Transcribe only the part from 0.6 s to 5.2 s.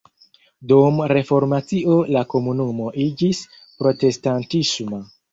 Dum Reformacio la komunumo iĝis protestantisma.